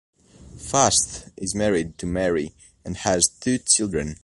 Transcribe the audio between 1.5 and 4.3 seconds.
married to Marie and has two children.